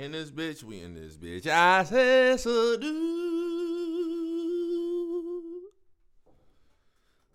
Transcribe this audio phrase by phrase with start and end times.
[0.00, 0.62] in this bitch.
[0.62, 1.46] We in this bitch.
[1.46, 2.90] I said so do.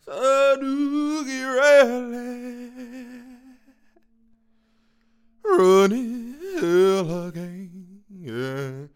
[0.01, 2.71] So do get ready.
[5.43, 8.01] Running hell again.
[8.09, 8.87] Yeah.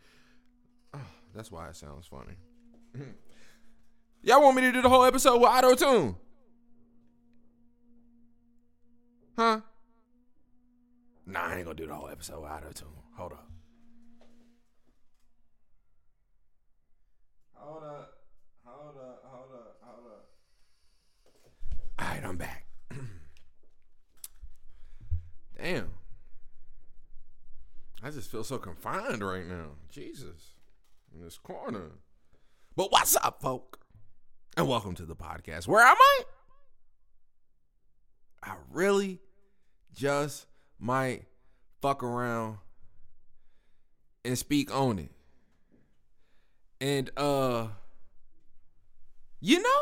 [0.95, 2.36] Oh, that's why it sounds funny.
[4.23, 6.15] Y'all want me to do the whole episode with auto tune?
[9.38, 9.61] Huh?
[11.25, 12.88] Nah, I ain't gonna do the whole episode with auto tune.
[13.15, 13.50] Hold up.
[17.69, 18.14] Hold up.
[18.65, 19.23] Hold up.
[19.25, 19.77] Hold up.
[19.83, 20.29] Hold up.
[22.00, 22.65] All right, I'm back.
[25.55, 25.91] Damn.
[28.01, 29.74] I just feel so confined right now.
[29.91, 30.55] Jesus.
[31.13, 31.91] In this corner.
[32.75, 33.77] But what's up, folk?
[34.58, 35.67] And welcome to the podcast.
[35.67, 36.23] Where am I?
[38.41, 39.19] I really
[39.94, 40.47] just
[40.80, 41.25] might
[41.83, 42.58] fuck around
[44.25, 45.11] and speak on it.
[46.81, 47.67] And uh
[49.41, 49.81] you know,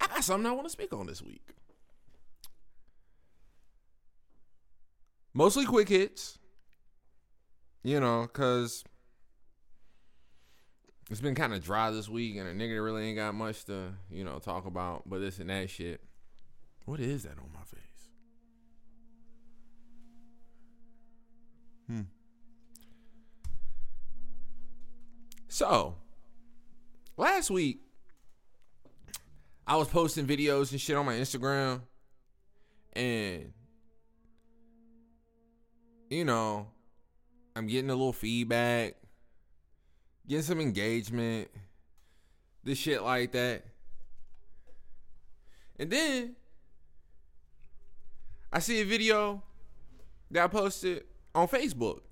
[0.00, 1.42] I got something I want to speak on this week.
[5.34, 6.38] Mostly quick hits.
[7.82, 8.84] You know, cuz
[11.10, 13.94] it's been kind of dry this week and a nigga really ain't got much to,
[14.10, 16.02] you know, talk about, but this and that shit.
[16.84, 17.78] What is that on my face?
[21.86, 22.17] Hmm.
[25.58, 25.96] So,
[27.16, 27.80] last week,
[29.66, 31.80] I was posting videos and shit on my Instagram,
[32.92, 33.52] and
[36.10, 36.68] you know,
[37.56, 38.94] I'm getting a little feedback,
[40.28, 41.48] getting some engagement,
[42.62, 43.64] this shit like that.
[45.76, 46.36] And then
[48.52, 49.42] I see a video
[50.30, 51.02] that I posted
[51.34, 52.02] on Facebook.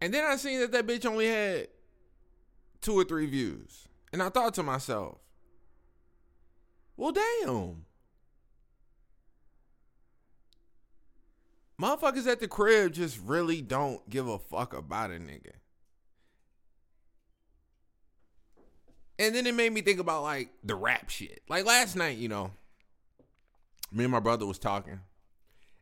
[0.00, 1.68] And then I seen that that bitch only had
[2.80, 3.88] two or three views.
[4.12, 5.18] And I thought to myself,
[6.96, 7.84] well, damn.
[11.80, 15.52] Motherfuckers at the crib just really don't give a fuck about a nigga.
[19.18, 21.42] And then it made me think about like the rap shit.
[21.48, 22.50] Like last night, you know,
[23.92, 25.00] me and my brother was talking.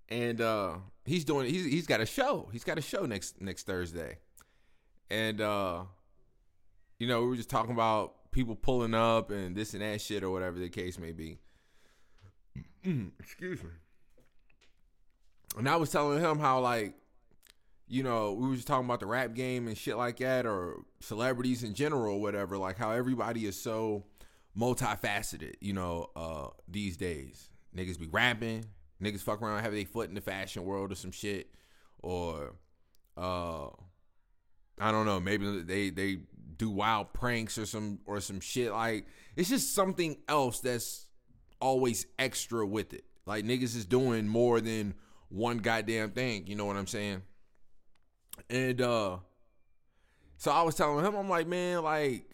[0.09, 2.49] And uh he's doing he's he's got a show.
[2.53, 4.19] He's got a show next next Thursday.
[5.11, 5.85] And uh
[6.99, 10.23] you know, we were just talking about people pulling up and this and that shit
[10.23, 11.39] or whatever the case may be.
[13.19, 13.71] Excuse me.
[15.57, 16.95] And I was telling him how like
[17.87, 20.85] you know, we were just talking about the rap game and shit like that, or
[21.01, 22.57] celebrities in general, whatever.
[22.57, 24.05] Like how everybody is so
[24.59, 27.51] multifaceted, you know, uh, these days.
[27.77, 28.65] Niggas be rapping,
[29.05, 31.49] niggas fuck around, have their foot in the fashion world or some shit,
[32.03, 32.55] or
[33.17, 33.67] uh,
[34.81, 36.19] I don't know, maybe they they
[36.57, 38.73] do wild pranks or some or some shit.
[38.73, 39.07] Like
[39.37, 41.07] it's just something else that's
[41.61, 43.05] always extra with it.
[43.27, 44.95] Like niggas is doing more than
[45.29, 46.47] one goddamn thing.
[46.47, 47.23] You know what I'm saying?
[48.51, 49.19] And uh
[50.37, 52.27] so I was telling him, I'm like, man, like,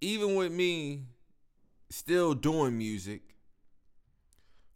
[0.00, 1.02] even with me
[1.88, 3.29] still doing music,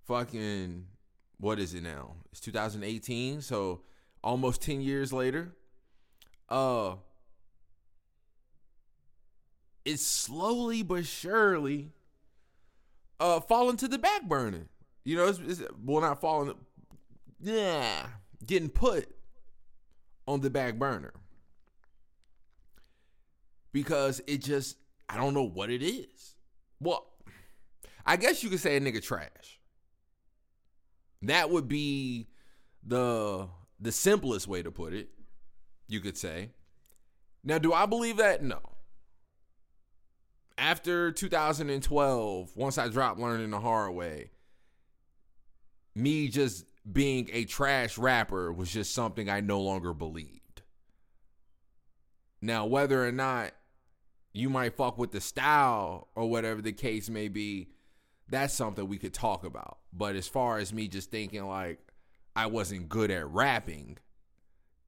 [0.06, 0.86] fucking
[1.38, 2.16] what is it now?
[2.30, 3.82] It's 2018, so
[4.22, 5.52] almost 10 years later.
[6.48, 6.96] Uh
[9.84, 11.92] it's slowly but surely
[13.20, 14.68] uh falling to the back burner.
[15.04, 16.54] You know, it's, it's well not falling
[17.40, 18.06] yeah,
[18.46, 19.08] getting put
[20.26, 21.12] on the back burner
[23.72, 24.76] because it just
[25.08, 26.36] I don't know what it is.
[26.80, 27.06] Well,
[28.06, 29.60] I guess you could say a nigga trash.
[31.24, 32.28] That would be
[32.82, 33.48] the
[33.80, 35.08] the simplest way to put it.
[35.88, 36.50] You could say.
[37.42, 38.42] Now, do I believe that?
[38.42, 38.60] No.
[40.56, 44.30] After 2012, once I dropped learning the hard way,
[45.94, 50.62] me just being a trash rapper was just something I no longer believed.
[52.40, 53.52] Now, whether or not
[54.32, 57.73] you might fuck with the style or whatever the case may be,
[58.28, 59.78] that's something we could talk about.
[59.92, 61.78] But as far as me just thinking like
[62.34, 63.98] I wasn't good at rapping,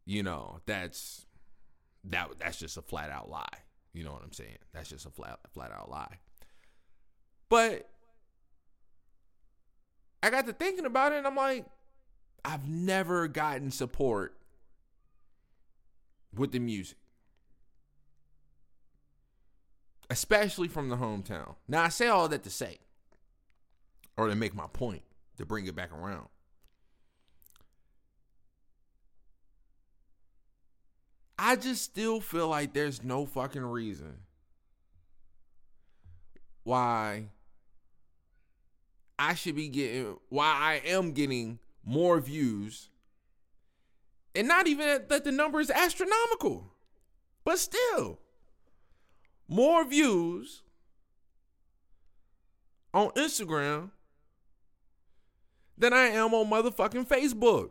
[0.05, 1.27] you know, that's
[2.05, 3.45] that that's just a flat out lie.
[3.93, 4.59] You know what I'm saying?
[4.73, 6.19] That's just a flat flat out lie.
[7.49, 7.89] But
[10.23, 11.67] I got to thinking about it and I'm like,
[12.45, 14.37] I've never gotten support
[16.35, 16.99] with the music.
[20.09, 21.57] Especially from the hometown.
[21.67, 22.79] Now I say all that to say,
[24.17, 25.03] or to make my point,
[25.39, 26.29] to bring it back around.
[31.39, 34.17] I just still feel like there's no fucking reason
[36.65, 37.27] why
[39.19, 42.89] I should be getting, why I am getting more views.
[44.35, 46.73] And not even that the number is astronomical,
[47.45, 48.19] but still,
[49.49, 50.63] more views
[52.93, 53.91] on Instagram
[55.79, 57.71] than I am on motherfucking Facebook.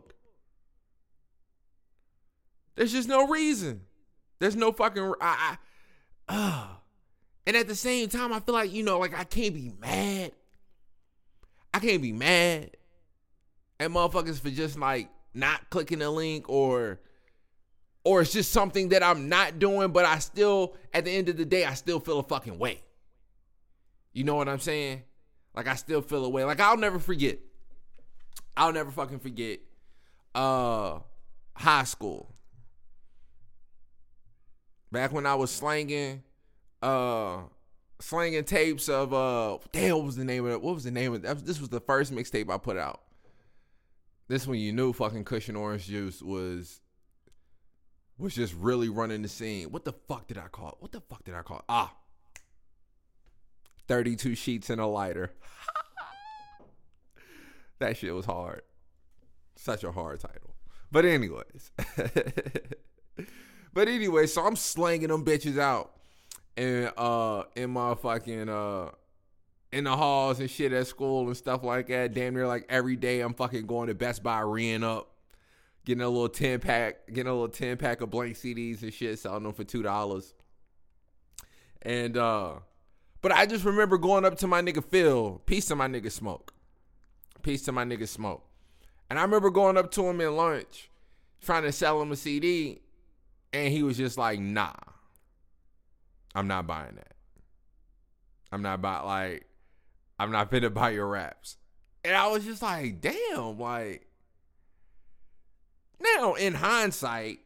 [2.74, 3.82] There's just no reason.
[4.38, 5.56] There's no fucking I,
[6.28, 6.66] I uh.
[7.46, 10.32] And at the same time, I feel like, you know, like I can't be mad.
[11.72, 12.76] I can't be mad
[13.78, 17.00] at motherfuckers for just like not clicking the link or
[18.04, 21.36] or it's just something that I'm not doing, but I still, at the end of
[21.36, 22.80] the day, I still feel a fucking way.
[24.12, 25.02] You know what I'm saying?
[25.56, 26.44] Like I still feel a way.
[26.44, 27.40] Like I'll never forget.
[28.56, 29.60] I'll never fucking forget
[30.34, 31.00] uh
[31.54, 32.34] high school.
[34.92, 36.22] Back when I was slanging
[36.82, 37.38] uh
[38.00, 40.62] slanging tapes of uh damn what was the name of it?
[40.62, 41.46] What was the name of it?
[41.46, 43.02] This was the first mixtape I put out.
[44.28, 46.80] This when you knew fucking Kush and Orange Juice was
[48.18, 49.70] was just really running the scene.
[49.70, 50.76] What the fuck did I call it?
[50.80, 51.64] What the fuck did I call it?
[51.68, 51.94] Ah.
[53.88, 55.30] 32 sheets and a lighter.
[57.78, 58.62] That shit was hard.
[59.56, 60.54] Such a hard title.
[60.90, 61.70] But anyways.
[63.72, 65.92] but anyway, so I'm slanging them bitches out
[66.56, 68.88] and uh in my fucking uh
[69.72, 72.14] in the halls and shit at school and stuff like that.
[72.14, 75.10] Damn near like every day I'm fucking going to Best Buy reeing up,
[75.84, 79.18] getting a little 10 pack, getting a little 10 pack of blank CDs and shit,
[79.18, 80.34] selling them for two dollars.
[81.82, 82.54] And uh
[83.20, 86.52] but I just remember going up to my nigga Phil, peace to my nigga Smoke.
[87.46, 88.44] Peace to my nigga Smoke.
[89.08, 90.90] And I remember going up to him in lunch,
[91.40, 92.80] trying to sell him a CD,
[93.52, 94.72] and he was just like, nah.
[96.34, 97.14] I'm not buying that.
[98.50, 99.46] I'm not buying like
[100.18, 101.56] I'm not finna buy your raps.
[102.04, 104.08] And I was just like, damn, like
[106.00, 107.38] now in hindsight,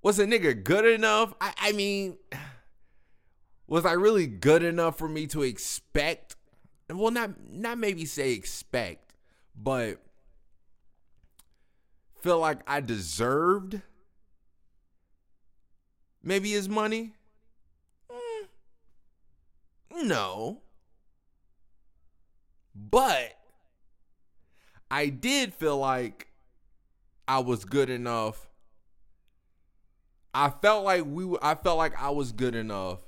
[0.00, 1.34] was a nigga good enough?
[1.42, 2.16] I, I mean,
[3.66, 6.35] was I really good enough for me to expect?
[6.88, 9.14] Well, not not maybe say expect,
[9.56, 10.00] but
[12.20, 13.80] feel like I deserved
[16.22, 17.14] maybe his money.
[18.10, 18.48] Mm,
[20.06, 20.62] no.
[22.74, 23.36] But
[24.90, 26.28] I did feel like
[27.26, 28.48] I was good enough.
[30.34, 33.00] I felt like we I felt like I was good enough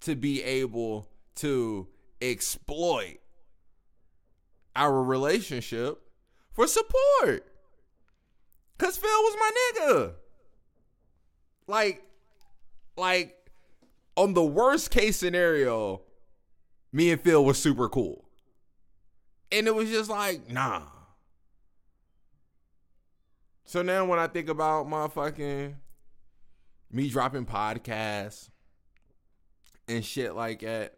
[0.00, 1.86] to be able to
[2.20, 3.18] exploit
[4.74, 6.00] our relationship
[6.52, 7.46] for support.
[8.78, 10.12] Cause Phil was my nigga.
[11.66, 12.04] Like,
[12.96, 13.36] like
[14.16, 16.02] on the worst case scenario,
[16.92, 18.24] me and Phil was super cool.
[19.50, 20.82] And it was just like, nah.
[23.64, 25.76] So now when I think about my fucking
[26.90, 28.50] me dropping podcasts,
[29.88, 30.94] and shit like that.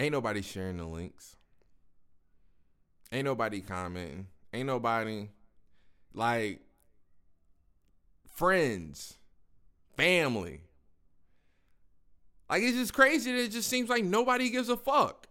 [0.00, 1.36] Ain't nobody sharing the links.
[3.12, 4.28] Ain't nobody commenting.
[4.50, 5.28] Ain't nobody
[6.14, 6.60] like
[8.34, 9.18] friends,
[9.98, 10.62] family.
[12.48, 15.26] Like it's just crazy that it just seems like nobody gives a fuck.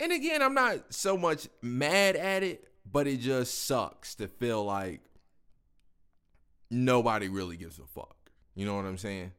[0.00, 4.64] And again, I'm not so much mad at it, but it just sucks to feel
[4.64, 5.02] like
[6.70, 8.16] nobody really gives a fuck.
[8.54, 9.32] You know what I'm saying?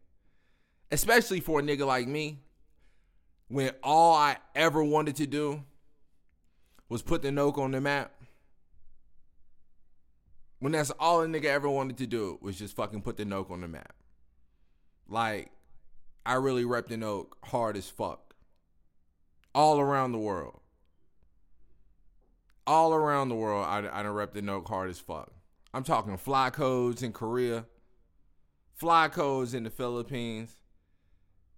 [0.92, 2.38] Especially for a nigga like me,
[3.52, 5.64] when all I ever wanted to do
[6.90, 8.12] was put the Noke on the map.
[10.60, 13.52] When that's all a nigga ever wanted to do was just fucking put the Noke
[13.52, 13.94] on the map.
[15.08, 15.52] Like,
[16.26, 18.36] I really rep the Noke hard as fuck.
[19.54, 20.60] All around the world.
[22.68, 25.32] All around the world, I, I done rep the Noke hard as fuck.
[25.74, 27.66] I'm talking fly codes in Korea
[28.82, 30.56] fly codes in the Philippines.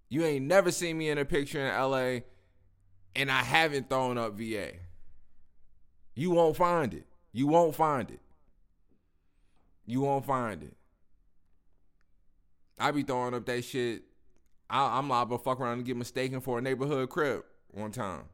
[0.08, 2.20] You ain't never seen me in a picture in LA,
[3.16, 4.72] and I haven't thrown up VA.
[6.14, 7.06] You won't find it.
[7.32, 8.20] You won't find it.
[9.86, 10.76] You won't find it.
[12.78, 14.02] I be throwing up that shit.
[14.70, 18.24] I, am liable to fuck around and get mistaken for a neighborhood Crip one time.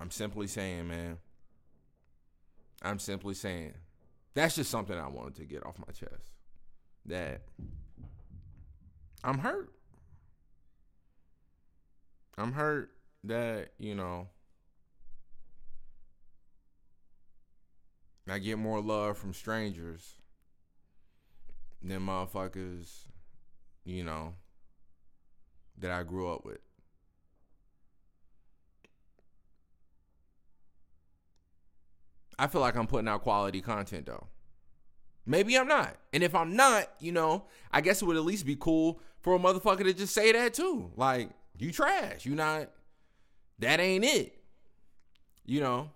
[0.00, 1.18] I'm simply saying, man.
[2.82, 3.74] I'm simply saying.
[4.34, 6.32] That's just something I wanted to get off my chest
[7.06, 7.42] that
[9.24, 9.72] I'm hurt.
[12.38, 12.90] I'm hurt
[13.24, 14.28] that, you know,
[18.28, 20.16] I get more love from strangers
[21.82, 23.06] than motherfuckers,
[23.84, 24.34] you know,
[25.78, 26.58] that I grew up with.
[32.38, 34.26] I feel like I'm putting out quality content though.
[35.24, 35.96] Maybe I'm not.
[36.12, 39.34] And if I'm not, you know, I guess it would at least be cool for
[39.34, 40.90] a motherfucker to just say that too.
[40.96, 42.26] Like, you trash.
[42.26, 42.70] You not
[43.58, 44.36] that ain't it.
[45.46, 45.90] You know.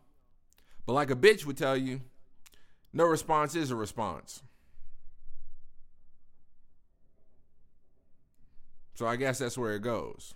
[0.87, 2.01] But like a bitch would tell you,
[2.93, 4.43] no response is a response.
[8.95, 10.35] So I guess that's where it goes.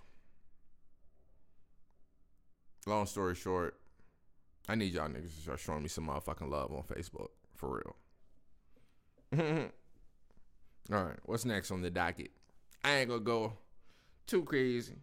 [2.85, 3.79] Long story short,
[4.67, 7.29] I need y'all niggas to start showing me some motherfucking love on Facebook.
[7.55, 7.95] For real.
[9.39, 12.31] All right, what's next on the docket?
[12.83, 13.53] I ain't gonna go
[14.27, 14.97] too crazy.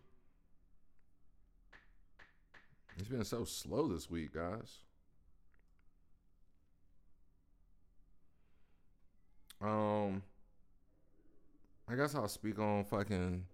[2.99, 4.78] It's been so slow this week, guys.
[9.62, 10.23] Um,
[11.88, 13.44] I guess I'll speak on fucking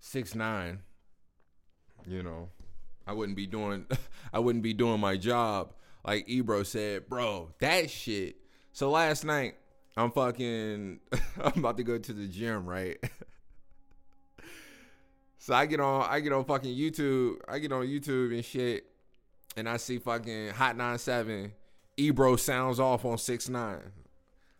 [0.00, 0.80] six nine.
[2.06, 2.48] You know,
[3.06, 3.86] I wouldn't be doing,
[4.32, 7.50] I wouldn't be doing my job like Ebro said, bro.
[7.60, 8.36] That shit.
[8.72, 9.54] So last night,
[9.96, 11.00] I'm fucking,
[11.42, 12.98] I'm about to go to the gym, right?
[15.38, 18.86] so I get on, I get on fucking YouTube, I get on YouTube and shit,
[19.56, 21.52] and I see fucking Hot 97,
[21.98, 23.80] Ebro sounds off on six nine.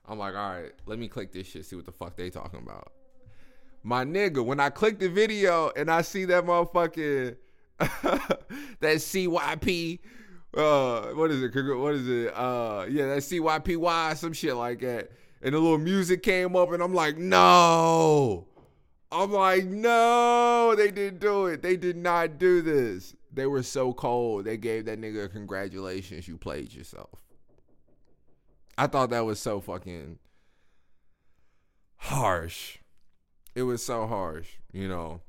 [0.06, 2.60] I'm like, all right, let me click this shit, see what the fuck they talking
[2.60, 2.92] about.
[3.82, 7.36] My nigga, when I click the video and I see that motherfucking
[7.78, 9.98] that CYP,
[10.54, 11.76] uh, what is it?
[11.76, 12.36] What is it?
[12.36, 15.10] Uh, yeah, that CYPY, some shit like that.
[15.42, 18.46] And the little music came up, and I'm like, no.
[19.10, 21.62] I'm like, no, they didn't do it.
[21.62, 23.14] They did not do this.
[23.32, 24.44] They were so cold.
[24.44, 26.28] They gave that nigga congratulations.
[26.28, 27.20] You played yourself.
[28.78, 30.18] I thought that was so fucking
[31.96, 32.78] harsh.
[33.54, 35.20] It was so harsh, you know.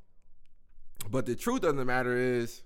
[1.10, 2.64] But the truth of the matter is,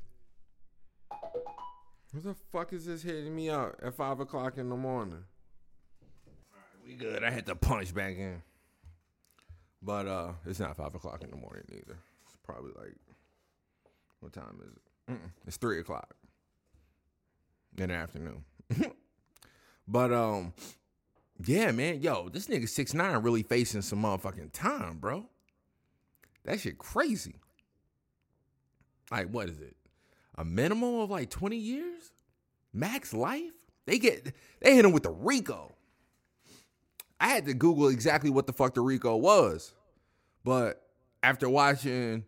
[2.13, 5.23] who the fuck is this hitting me up at five o'clock in the morning?
[6.87, 7.23] We good.
[7.23, 8.41] I had to punch back in.
[9.81, 11.99] But uh it's not five o'clock in the morning either.
[12.25, 12.95] It's probably like
[14.21, 15.11] what time is it?
[15.11, 16.15] Mm-mm, it's three o'clock
[17.77, 18.43] in the afternoon.
[19.87, 20.53] but um,
[21.45, 25.25] yeah, man, yo, this nigga six nine really facing some motherfucking time, bro.
[26.45, 27.35] That shit crazy.
[29.11, 29.75] Like, what is it?
[30.35, 32.11] A minimum of like 20 years?
[32.73, 33.51] Max life?
[33.85, 35.76] They get they hit him with the RICO.
[37.19, 39.73] I had to Google exactly what the fuck the RICO was.
[40.43, 40.83] But
[41.23, 42.25] after watching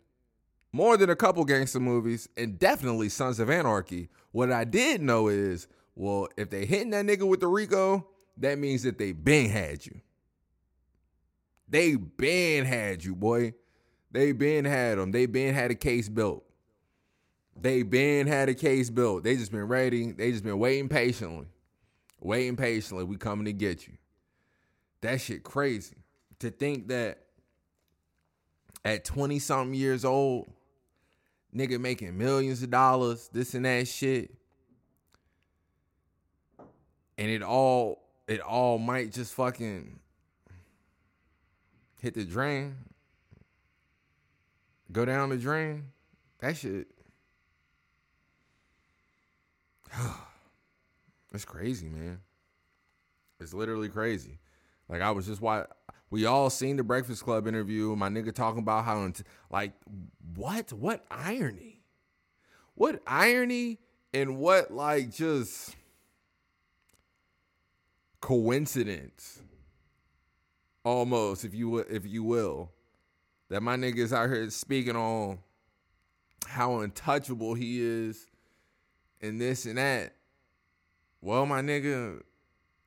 [0.72, 5.28] more than a couple gangster movies and definitely Sons of Anarchy, what I did know
[5.28, 8.06] is, well, if they hitting that nigga with the RICO,
[8.36, 10.00] that means that they been had you.
[11.68, 13.54] They been had you, boy.
[14.10, 15.12] They been had them.
[15.12, 16.44] They been had a case built.
[17.60, 19.22] They been had a case built.
[19.22, 20.12] They just been ready.
[20.12, 21.46] They just been waiting patiently.
[22.20, 23.04] Waiting patiently.
[23.04, 23.94] We coming to get you.
[25.02, 25.96] That shit crazy.
[26.40, 27.18] To think that
[28.84, 30.50] at 20 something years old,
[31.54, 34.34] nigga making millions of dollars, this and that shit.
[37.18, 39.98] And it all it all might just fucking
[42.00, 42.76] hit the drain.
[44.92, 45.84] Go down the drain.
[46.40, 46.88] That shit.
[51.32, 52.20] it's crazy, man.
[53.38, 54.39] It's literally crazy.
[54.90, 55.64] Like I was just why
[56.10, 57.94] we all seen the Breakfast Club interview.
[57.94, 59.10] My nigga talking about how
[59.50, 59.72] like
[60.34, 61.80] what what irony,
[62.74, 63.78] what irony,
[64.12, 65.76] and what like just
[68.20, 69.40] coincidence,
[70.84, 72.72] almost if you if you will,
[73.48, 75.38] that my niggas out here speaking on
[76.46, 78.26] how untouchable he is,
[79.20, 80.14] and this and that.
[81.20, 82.22] Well, my nigga,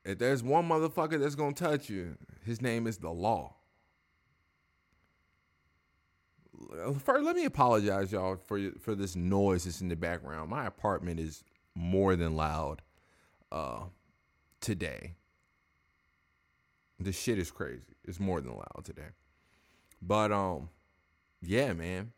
[0.04, 3.54] if there's one motherfucker that's gonna touch you, his name is the law.
[6.98, 10.50] First, let me apologize, y'all, for for this noise that's in the background.
[10.50, 11.42] My apartment is
[11.74, 12.82] more than loud
[13.50, 13.84] uh,
[14.60, 15.14] today.
[17.00, 17.96] The shit is crazy.
[18.04, 19.08] It's more than loud today.
[20.00, 20.68] But um,
[21.42, 22.12] yeah, man.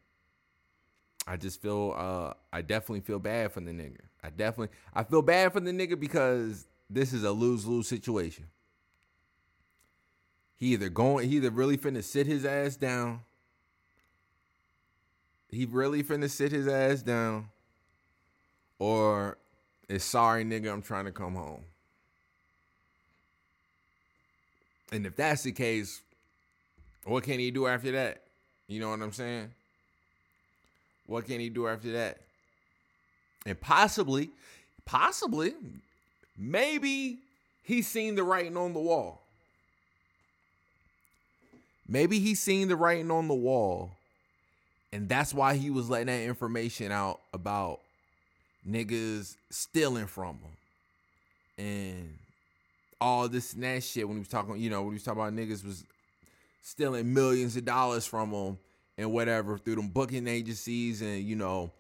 [1.27, 3.99] I just feel uh I definitely feel bad for the nigga.
[4.23, 8.47] I definitely I feel bad for the nigga because this is a lose-lose situation.
[10.59, 13.21] He either going he either really finna sit his ass down.
[15.51, 17.49] He really finna sit his ass down.
[18.79, 19.37] Or
[19.89, 21.63] is sorry nigga, I'm trying to come home.
[24.93, 26.01] And if that's the case,
[27.05, 28.23] what can he do after that?
[28.69, 29.51] You know what I'm saying?
[31.07, 32.19] What can he do after that?
[33.45, 34.31] And possibly,
[34.85, 35.55] possibly,
[36.39, 37.19] maybe
[37.63, 39.23] he's seen the writing on the wall.
[41.89, 43.93] Maybe he's seen the writing on the wall.
[44.93, 47.81] And that's why he was letting that information out about
[48.69, 51.65] niggas stealing from him.
[51.65, 52.19] And
[53.01, 55.21] all this and that shit when he was talking, you know, when he was talking
[55.21, 55.85] about niggas was
[56.63, 58.59] stealing millions of dollars from him
[58.99, 61.71] and whatever through them booking agencies and, you know,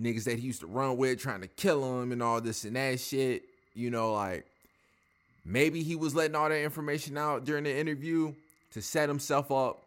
[0.00, 2.76] niggas that he used to run with trying to kill him and all this and
[2.76, 3.44] that shit.
[3.74, 4.46] You know, like
[5.44, 8.34] maybe he was letting all that information out during the interview
[8.72, 9.82] to set himself up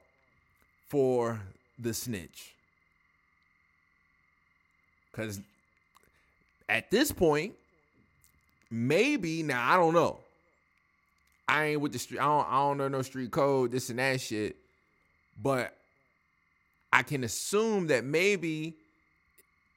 [0.88, 1.40] for
[1.80, 2.54] the snitch.
[5.14, 5.40] Cause
[6.68, 7.54] at this point,
[8.70, 10.20] maybe now I don't know.
[11.48, 12.20] I ain't with the street.
[12.20, 14.56] I don't, I don't know no street code, this and that shit.
[15.42, 15.76] But
[16.92, 18.74] I can assume that maybe,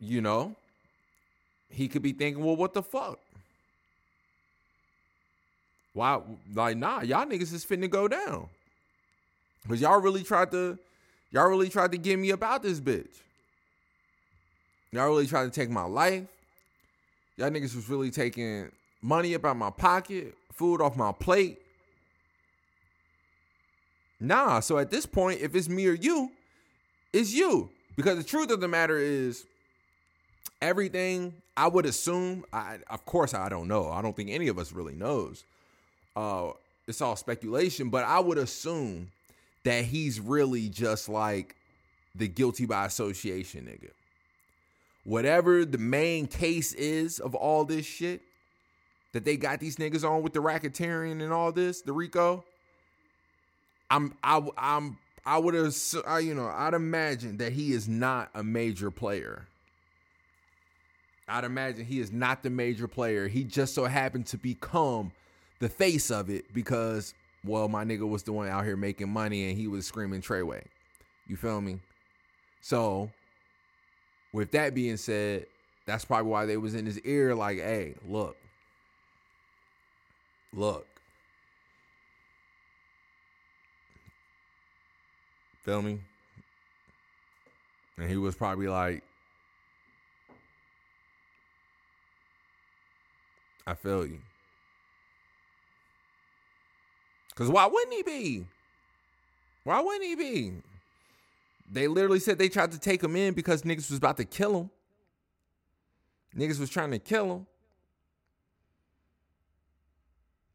[0.00, 0.54] you know,
[1.68, 3.18] he could be thinking, well, what the fuck?
[5.98, 6.20] Why,
[6.54, 8.46] like, nah, y'all niggas is finna go down.
[9.66, 10.78] Cause y'all really tried to,
[11.32, 13.16] y'all really tried to get me about this bitch.
[14.92, 16.22] Y'all really tried to take my life.
[17.36, 18.70] Y'all niggas was really taking
[19.02, 21.58] money up out my pocket, food off my plate.
[24.20, 26.30] Nah, so at this point, if it's me or you,
[27.12, 27.70] it's you.
[27.96, 29.46] Because the truth of the matter is,
[30.62, 33.90] everything I would assume, I of course I don't know.
[33.90, 35.42] I don't think any of us really knows.
[36.16, 36.52] Uh
[36.86, 39.12] it's all speculation, but I would assume
[39.64, 41.54] that he's really just like
[42.14, 43.90] the guilty by association nigga.
[45.04, 48.22] Whatever the main case is of all this shit
[49.12, 52.44] that they got these niggas on with the racketeering and all this, the RICO.
[53.90, 55.74] I'm I I'm I would have
[56.22, 59.46] you know I'd imagine that he is not a major player.
[61.26, 63.28] I'd imagine he is not the major player.
[63.28, 65.12] He just so happened to become
[65.58, 69.48] the face of it because well, my nigga was the one out here making money
[69.48, 70.62] and he was screaming Treyway.
[71.26, 71.78] You feel me?
[72.60, 73.10] So,
[74.32, 75.46] with that being said,
[75.86, 78.36] that's probably why they was in his ear like, hey, look.
[80.52, 80.86] Look.
[85.62, 86.00] Feel me?
[87.98, 89.02] And he was probably like,
[93.66, 94.18] I feel you.
[97.38, 98.46] Because why wouldn't he be?
[99.62, 100.54] Why wouldn't he be?
[101.70, 104.58] They literally said they tried to take him in because niggas was about to kill
[104.58, 104.70] him.
[106.36, 107.46] Niggas was trying to kill him.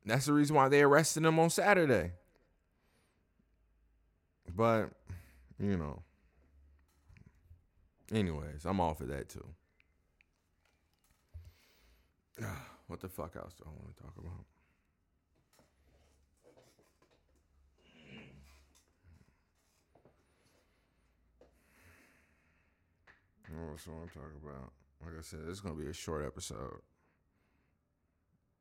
[0.06, 2.12] That's the reason why they arrested him on Saturday.
[4.54, 4.90] But,
[5.58, 6.02] you know.
[8.12, 9.46] Anyways, I'm off of that too.
[12.88, 14.44] What the fuck else do I want to talk about?
[23.70, 24.72] What's what I'm talking about?
[25.04, 26.80] Like I said, it's gonna be a short episode.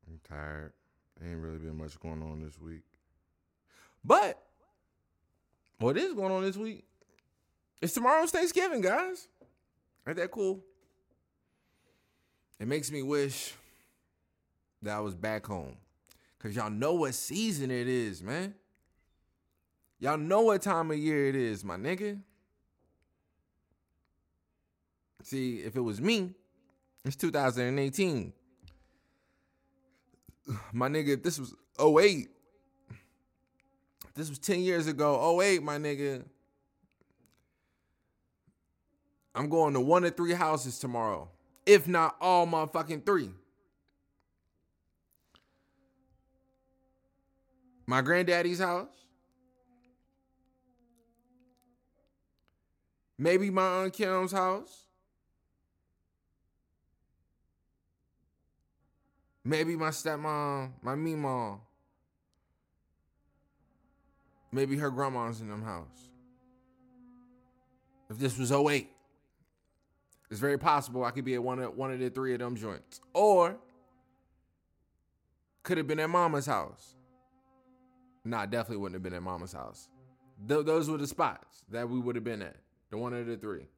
[0.07, 0.73] I'm tired.
[1.25, 2.83] Ain't really been much going on this week.
[4.05, 4.43] But
[5.79, 6.85] what is going on this week?
[7.81, 9.29] It's tomorrow's Thanksgiving, guys.
[10.07, 10.63] Ain't that cool?
[12.59, 13.55] It makes me wish
[14.83, 15.77] that I was back home.
[16.39, 18.55] Cause y'all know what season it is, man.
[20.01, 22.19] Y'all know what time of year it is, my nigga.
[25.23, 26.35] See, if it was me,
[27.05, 28.33] it's 2018.
[30.73, 32.29] My nigga, if this was 08,
[32.91, 36.25] if this was 10 years ago, 08, my nigga,
[39.35, 41.29] I'm going to one of three houses tomorrow.
[41.65, 43.31] If not all motherfucking three.
[47.87, 48.89] My granddaddy's house.
[53.19, 54.87] Maybe my Aunt Kim's house.
[59.45, 61.61] Maybe my stepmom, my me mom.
[64.53, 66.11] Maybe her grandma's in them house.
[68.11, 68.89] If this was 08,
[70.31, 72.57] it's very possible I could be at one of one of the three of them
[72.57, 73.01] joints.
[73.15, 73.57] Or
[75.63, 76.95] could have been at mama's house.
[78.25, 79.89] Nah, definitely wouldn't have been at mama's house.
[80.47, 82.57] Th- those were the spots that we would have been at.
[82.91, 83.69] The one of the three.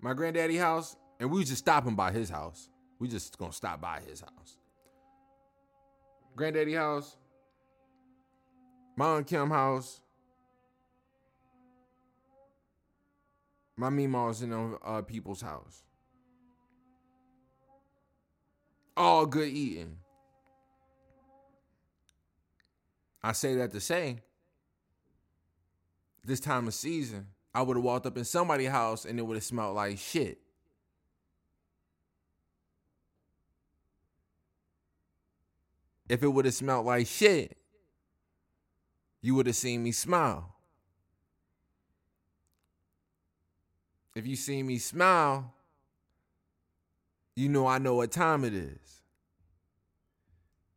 [0.00, 2.68] My granddaddy house, and we just stopping by his house.
[2.98, 4.59] We just gonna stop by his house.
[6.40, 7.16] Granddaddy house.
[8.96, 10.00] my Aunt Kim house.
[13.76, 15.82] My Meemaw's in uh, people's house.
[18.96, 19.98] All good eating.
[23.22, 24.20] I say that to say,
[26.24, 29.36] this time of season, I would have walked up in somebody's house and it would
[29.36, 30.38] have smelled like shit.
[36.10, 37.56] If it would have smelled like shit,
[39.22, 40.56] you would have seen me smile.
[44.16, 45.54] If you see me smile,
[47.36, 49.02] you know I know what time it is.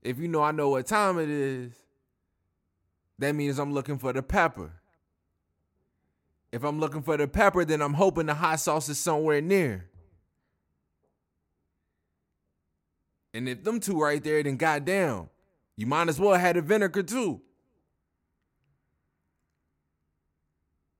[0.03, 1.71] If you know I know what time it is,
[3.17, 4.71] that means I'm looking for the pepper.
[6.51, 9.89] If I'm looking for the pepper, then I'm hoping the hot sauce is somewhere near.
[13.33, 15.29] And if them two right there, then goddamn,
[15.75, 17.41] you might as well have the vinegar too.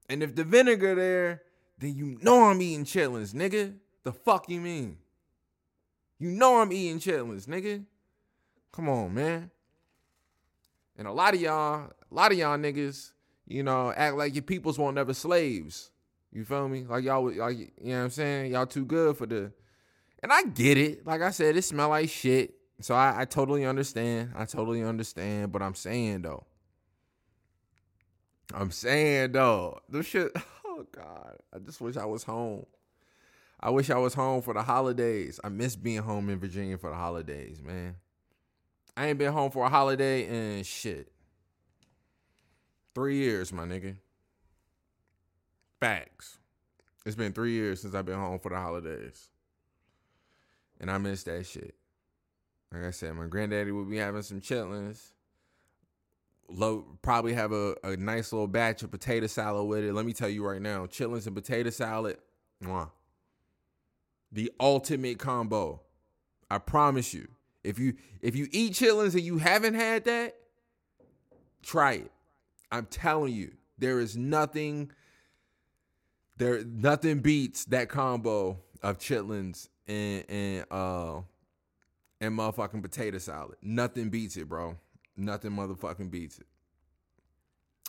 [0.10, 1.42] And if the vinegar there,
[1.78, 3.76] then you know I'm eating chitlins, nigga.
[4.04, 4.98] The fuck you mean?
[6.20, 7.86] You know I'm eating chitlins, nigga.
[8.72, 9.52] Come on, man.
[10.98, 13.12] And a lot of y'all, a lot of y'all niggas,
[13.48, 15.92] you know, act like your peoples won't never slaves.
[16.32, 16.84] You feel me?
[16.84, 18.52] Like y'all, like you know what I'm saying?
[18.52, 19.52] Y'all too good for the.
[20.24, 21.06] And I get it.
[21.06, 22.56] Like I said, it smell like shit.
[22.80, 24.32] So I, I totally understand.
[24.36, 25.52] I totally understand.
[25.52, 26.46] But I'm saying though.
[28.54, 30.32] I'm saying though, this shit.
[30.76, 32.66] Oh God, I just wish I was home.
[33.60, 35.40] I wish I was home for the holidays.
[35.44, 37.98] I miss being home in Virginia for the holidays, man.
[38.98, 41.12] I ain't been home for a holiday and shit.
[42.96, 43.98] Three years, my nigga.
[45.80, 46.40] Facts.
[47.06, 49.30] It's been three years since I've been home for the holidays.
[50.84, 51.76] And I miss that shit.
[52.74, 55.14] Like I said, my granddaddy would be having some chitlins
[56.50, 59.94] low, probably have a, a nice little batch of potato salad with it.
[59.94, 62.18] Let me tell you right now, chitlins and potato salad,
[62.62, 62.92] mwah,
[64.30, 65.80] the ultimate combo.
[66.52, 67.30] I promise you.
[67.64, 70.36] If you if you eat chitlins and you haven't had that,
[71.62, 72.12] try it.
[72.74, 74.92] I'm telling you, there is nothing
[76.36, 81.22] there nothing beats that combo of chitlins and and uh
[82.22, 83.58] and motherfucking potato salad.
[83.62, 84.78] Nothing beats it, bro.
[85.18, 86.48] Nothing motherfucking beats it.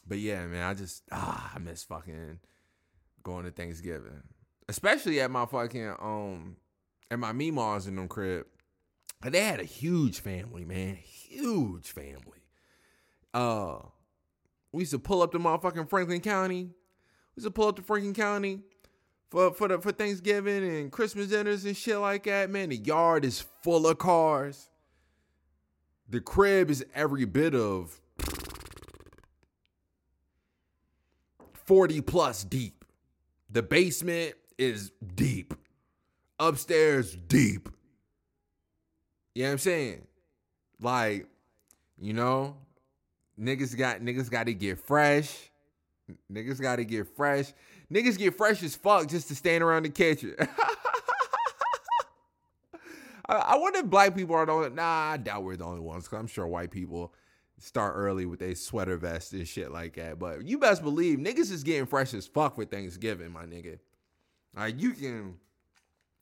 [0.07, 2.41] But yeah, man, I just ah, I miss fucking
[3.23, 4.23] going to Thanksgiving,
[4.69, 6.57] especially at my fucking um
[7.11, 8.47] at my Meemaws in them crib.
[9.23, 12.45] They had a huge family, man, huge family.
[13.33, 13.79] Uh,
[14.71, 16.65] we used to pull up to motherfucking Franklin County.
[16.65, 18.61] We used to pull up to Franklin County
[19.35, 22.51] for for the for Thanksgiving and Christmas dinners and shit like that.
[22.51, 24.69] Man, the yard is full of cars.
[26.09, 28.01] The crib is every bit of
[31.53, 32.85] 40 plus deep.
[33.51, 35.55] The basement is deep.
[36.39, 37.69] Upstairs, deep.
[39.35, 40.07] You know what I'm saying?
[40.81, 41.27] Like,
[42.01, 42.57] you know,
[43.41, 45.51] niggas got niggas got to get fresh.
[46.33, 47.53] Niggas got to get fresh.
[47.93, 50.35] Niggas get fresh as fuck just to stand around the kitchen.
[53.27, 54.71] I, I wonder if black people are the only.
[54.71, 56.09] Nah, I doubt we're the only ones.
[56.09, 57.15] Cause I'm sure white people
[57.59, 60.19] start early with a sweater vest and shit like that.
[60.19, 63.79] But you best believe niggas is getting fresh as fuck for Thanksgiving, my nigga.
[64.57, 65.37] Like you can,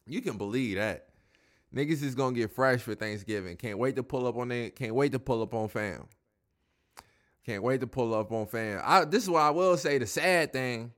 [0.07, 1.09] you can believe that.
[1.75, 3.57] Niggas is gonna get fresh for Thanksgiving.
[3.57, 4.77] Can't wait to pull up on it.
[4.77, 6.07] Can't wait to pull up on fam.
[7.47, 8.81] Can't wait to pull up on fam.
[8.85, 9.99] I, this is what I will say.
[9.99, 10.93] The sad thing,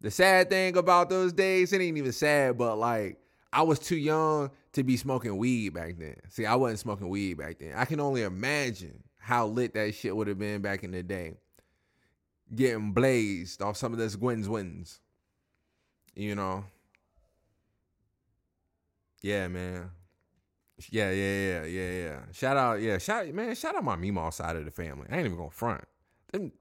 [0.00, 3.18] the sad thing about those days, it ain't even sad, but like
[3.52, 6.16] I was too young to be smoking weed back then.
[6.28, 7.72] See, I wasn't smoking weed back then.
[7.74, 11.34] I can only imagine how lit that shit would have been back in the day.
[12.54, 15.00] Getting blazed off some of this Gwen's wins.
[16.14, 16.64] You know?
[19.22, 19.90] Yeah, man.
[20.90, 22.18] Yeah, yeah, yeah, yeah, yeah.
[22.32, 25.06] Shout out, yeah, shout man, shout out my Meemaw side of the family.
[25.10, 25.84] I ain't even gonna front.
[26.30, 26.52] Them,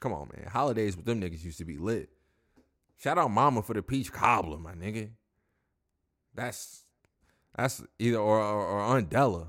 [0.00, 0.48] come on, man.
[0.48, 2.08] Holidays with them niggas used to be lit.
[3.02, 5.10] Shout out Mama for the peach cobbler, my nigga.
[6.34, 6.84] That's
[7.56, 9.48] that's either or or, or Aunt Della.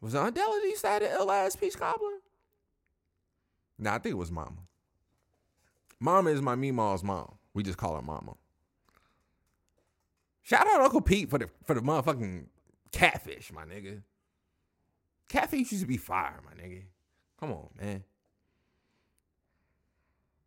[0.00, 2.18] Was it Aunt Della that used to have the ill ass peach cobbler?
[3.80, 4.68] Nah, I think it was Mama.
[5.98, 7.34] Mama is my Meemaw's mom.
[7.52, 8.34] We just call her Mama.
[10.42, 12.46] Shout out Uncle Pete for the for the motherfucking
[12.92, 14.02] catfish, my nigga.
[15.28, 16.82] Catfish used to be fire, my nigga.
[17.40, 18.04] Come on, man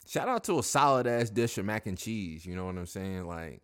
[0.07, 2.45] shout out to a solid ass dish of mac and cheese.
[2.45, 3.25] You know what I'm saying?
[3.25, 3.61] Like,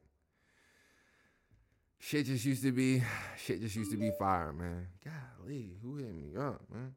[2.00, 3.04] shit just used to be,
[3.38, 4.88] shit just used to be fire, man.
[5.04, 6.94] Golly, who hit me up, man?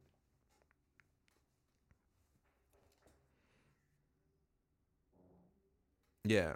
[6.23, 6.53] Yeah,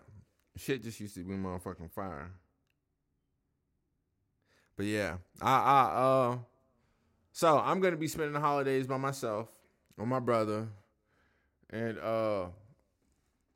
[0.55, 2.31] shit just used to be motherfucking fire.
[4.77, 6.37] But yeah, I I uh,
[7.31, 9.47] so I'm gonna be spending the holidays by myself
[9.97, 10.67] with my brother,
[11.69, 12.47] and uh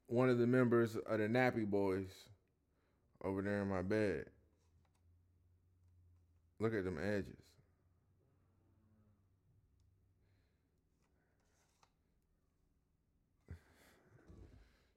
[0.09, 2.09] one of the members of the Nappy Boys
[3.23, 4.25] over there in my bed.
[6.59, 7.35] Look at them edges.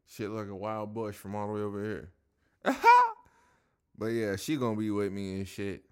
[0.09, 2.11] Shit like a wild bush from all the way over here.
[3.99, 5.85] but yeah, she gonna be with me and shit.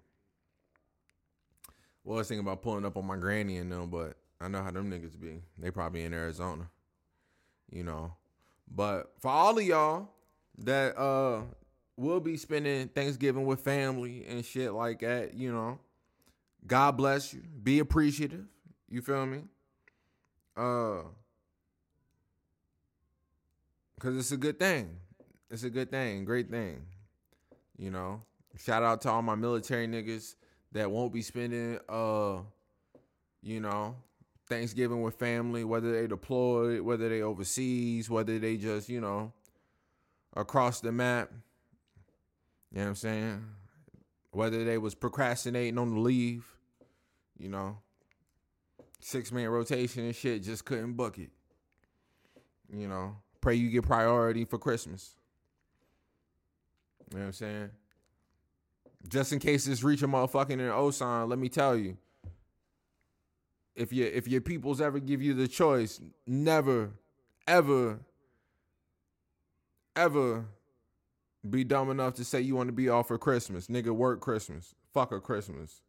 [2.03, 4.63] Well, I was thinking about pulling up on my granny and them, but I know
[4.63, 5.41] how them niggas be.
[5.57, 6.69] They probably in Arizona.
[7.71, 8.13] You know.
[8.73, 10.09] But for all of y'all
[10.59, 11.41] that uh
[11.97, 15.79] will be spending Thanksgiving with family and shit like that, you know.
[16.65, 17.41] God bless you.
[17.63, 18.45] Be appreciative.
[18.89, 19.43] You feel me?
[20.55, 21.01] Uh
[23.99, 24.97] cuz it's a good thing.
[25.49, 26.85] It's a good thing, great thing.
[27.77, 28.23] You know.
[28.57, 30.35] Shout out to all my military niggas
[30.71, 32.39] that won't be spending uh
[33.41, 33.95] you know
[34.51, 39.31] Thanksgiving with family, whether they deployed, whether they overseas, whether they just, you know,
[40.35, 41.31] across the map.
[42.71, 43.45] You know what I'm saying?
[44.31, 46.45] Whether they was procrastinating on the leave,
[47.39, 47.77] you know,
[48.99, 51.29] six man rotation and shit, just couldn't book it.
[52.73, 55.15] You know, pray you get priority for Christmas.
[57.09, 57.69] You know what I'm saying?
[59.07, 61.97] Just in case this reach a motherfucking in Osan, let me tell you.
[63.75, 66.91] If you if your peoples ever give you the choice, never,
[67.47, 67.99] ever,
[69.95, 70.45] ever
[71.49, 73.67] be dumb enough to say you want to be off for Christmas.
[73.67, 74.75] Nigga, work Christmas.
[74.93, 75.81] Fuck a Christmas.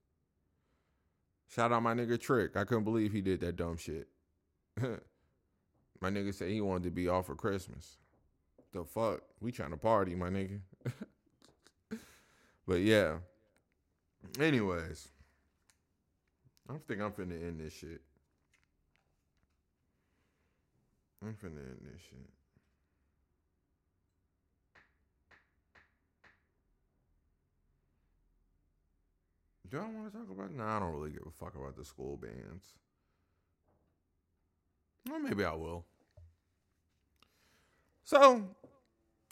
[1.49, 2.57] Shout out my nigga Trick.
[2.57, 4.09] I couldn't believe he did that dumb shit.
[4.81, 7.99] my nigga said he wanted to be off for Christmas.
[8.73, 9.21] The fuck?
[9.41, 10.61] We trying to party, my nigga.
[12.67, 13.17] but yeah.
[14.41, 15.09] Anyways.
[16.69, 18.01] I don't think I'm finna end this shit.
[21.23, 22.31] I'm finna end this shit.
[29.71, 30.53] Do I want to talk about?
[30.55, 32.75] No, I don't really give a fuck about the school bands.
[35.09, 35.87] Well, maybe I will.
[38.05, 38.43] So,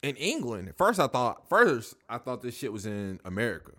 [0.03, 3.73] in England, at first I thought first I thought this shit was in America.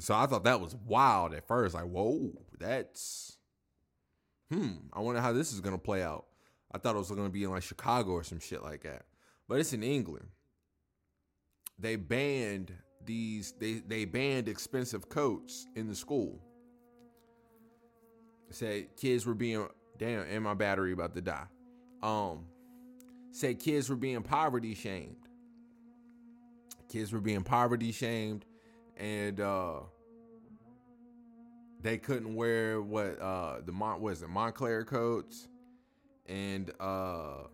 [0.00, 1.74] So I thought that was wild at first.
[1.74, 3.36] Like, whoa, that's
[4.52, 4.72] hmm.
[4.92, 6.26] I wonder how this is gonna play out.
[6.72, 9.06] I thought it was gonna be in like Chicago or some shit like that.
[9.48, 10.28] But it's in England.
[11.78, 12.72] They banned
[13.04, 16.40] these they they banned expensive coats in the school.
[18.50, 19.66] Said kids were being
[19.98, 21.46] damn and my battery about to die.
[22.02, 22.46] Um
[23.30, 25.16] said kids were being poverty shamed.
[26.88, 28.44] Kids were being poverty shamed
[28.96, 29.80] and uh
[31.80, 35.48] they couldn't wear what uh the Mont was it Moncler coats
[36.26, 37.44] and uh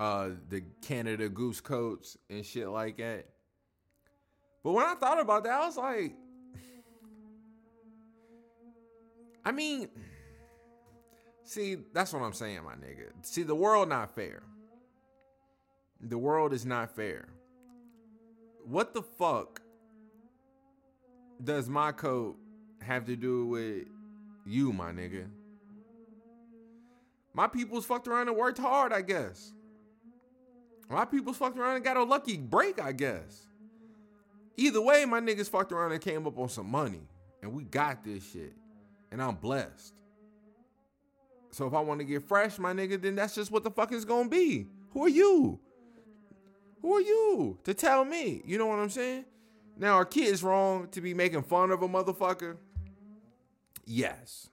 [0.00, 3.26] uh the Canada Goose coats and shit like that.
[4.62, 6.14] But when I thought about that, I was like,
[9.44, 9.88] I mean,
[11.44, 13.10] see, that's what I'm saying, my nigga.
[13.22, 14.42] See, the world not fair.
[16.00, 17.28] The world is not fair.
[18.64, 19.60] What the fuck
[21.42, 22.36] does my coat
[22.82, 23.86] have to do with
[24.46, 25.26] you, my nigga?
[27.34, 29.52] My people's fucked around and worked hard, I guess.
[30.90, 33.46] My people's fucked around and got a lucky break, I guess.
[34.56, 37.02] Either way, my niggas fucked around and came up on some money.
[37.42, 38.54] And we got this shit.
[39.12, 39.94] And I'm blessed.
[41.50, 43.92] So if I want to get fresh, my nigga, then that's just what the fuck
[43.92, 44.66] is gonna be.
[44.92, 45.60] Who are you?
[46.82, 48.42] Who are you to tell me?
[48.44, 49.24] You know what I'm saying?
[49.76, 52.56] Now, are kids wrong to be making fun of a motherfucker?
[53.88, 54.50] Yes.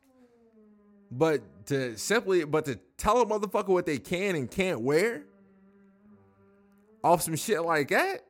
[1.12, 5.24] But to simply, but to tell a motherfucker what they can and can't wear
[7.04, 8.22] off some shit like that,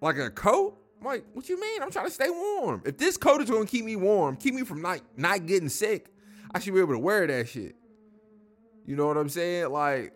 [0.00, 0.78] like a coat.
[1.00, 1.82] I'm like, what you mean?
[1.82, 2.82] I'm trying to stay warm.
[2.86, 6.10] If this coat is gonna keep me warm, keep me from not not getting sick,
[6.54, 7.74] I should be able to wear that shit.
[8.86, 9.70] You know what I'm saying?
[9.70, 10.12] Like,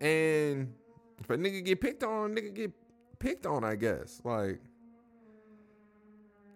[0.00, 0.72] and
[1.20, 2.72] if a nigga get picked on, nigga get
[3.18, 4.20] picked on, I guess.
[4.24, 4.60] Like,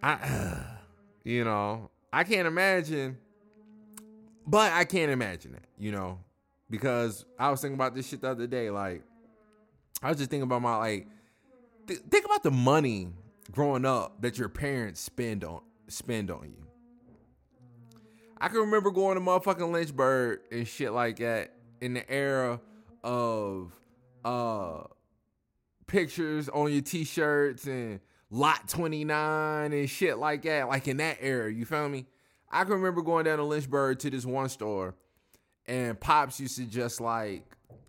[0.03, 0.61] I,
[1.25, 3.19] you know, I can't imagine,
[4.47, 6.19] but I can't imagine that, you know,
[6.71, 8.71] because I was thinking about this shit the other day.
[8.71, 9.03] Like,
[10.03, 11.07] I was just thinking about my like
[11.87, 13.09] th- think about the money
[13.51, 16.65] growing up that your parents spend on spend on you.
[18.41, 22.61] I can remember going to motherfucking Lynchburg and shit like that in the era
[23.03, 23.73] of
[24.25, 24.83] uh
[25.87, 31.53] pictures on your t-shirts and lot 29 and shit like that, like in that era,
[31.53, 32.07] you feel me?
[32.51, 34.95] I can remember going down to Lynchburg to this one store
[35.67, 37.45] and Pops used to just like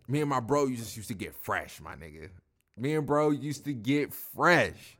[0.09, 2.29] me and my bro just used to get fresh, my nigga.
[2.75, 4.97] Me and bro used to get fresh.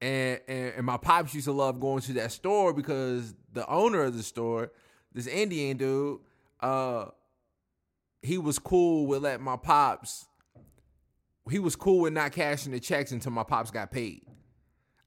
[0.00, 4.02] And, and and my pops used to love going to that store because the owner
[4.02, 4.72] of the store,
[5.12, 6.20] this Indian dude,
[6.60, 7.06] uh,
[8.20, 10.26] he was cool with letting my pops.
[11.50, 14.22] He was cool with not cashing the checks until my pops got paid.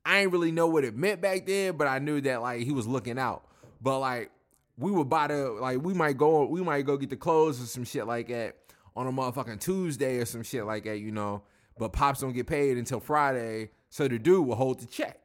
[0.05, 2.71] I ain't really know what it meant back then, but I knew that like he
[2.71, 3.43] was looking out.
[3.81, 4.31] But like
[4.77, 7.65] we would buy the like we might go we might go get the clothes or
[7.65, 8.55] some shit like that
[8.95, 11.43] on a motherfucking Tuesday or some shit like that, you know.
[11.77, 15.19] But pops don't get paid until Friday, so the dude will hold the check.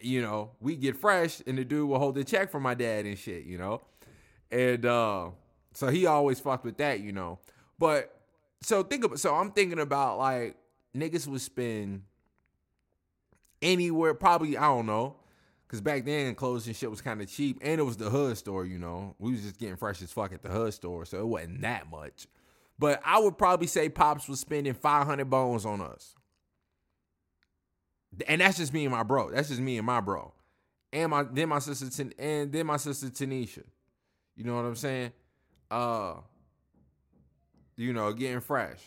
[0.00, 3.04] You know, we get fresh and the dude will hold the check for my dad
[3.06, 3.82] and shit, you know.
[4.50, 5.30] And uh
[5.74, 7.40] so he always fucked with that, you know.
[7.78, 8.14] But
[8.62, 10.56] so think about so I'm thinking about like
[10.96, 12.02] niggas would spend
[13.62, 15.16] anywhere, probably, I don't know.
[15.68, 18.38] Cause back then clothes and shit was kind of cheap, and it was the hood
[18.38, 18.64] store.
[18.64, 21.26] You know, we was just getting fresh as fuck at the hood store, so it
[21.26, 22.28] wasn't that much.
[22.78, 26.14] But I would probably say pops was spending five hundred bones on us,
[28.28, 29.32] and that's just me and my bro.
[29.32, 30.32] That's just me and my bro,
[30.92, 33.64] and my then my sister and then my sister Tanisha.
[34.36, 35.12] You know what I'm saying?
[35.72, 36.14] Uh,
[37.76, 38.78] you know, getting fresh.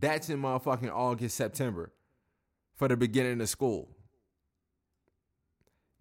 [0.00, 1.92] That's in motherfucking August, September
[2.74, 3.88] for the beginning of school.